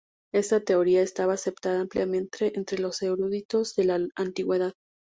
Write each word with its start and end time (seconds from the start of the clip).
Esta 0.33 0.59
teoría 0.61 1.03
estaba 1.03 1.33
aceptada 1.33 1.79
ampliamente 1.81 2.57
entre 2.57 2.79
los 2.79 3.03
eruditos 3.03 3.75
de 3.75 3.83
la 3.83 4.07
antigüedad. 4.15 4.73